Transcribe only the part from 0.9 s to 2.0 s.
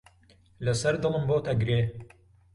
دڵم بۆتە گرێ.